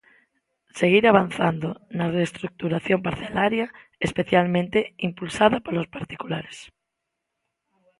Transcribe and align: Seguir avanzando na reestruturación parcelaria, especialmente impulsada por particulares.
Seguir 0.79 1.03
avanzando 1.07 1.67
na 1.97 2.05
reestruturación 2.17 2.99
parcelaria, 3.07 3.65
especialmente 4.07 4.79
impulsada 5.07 5.57
por 5.65 5.73
particulares. 5.97 6.57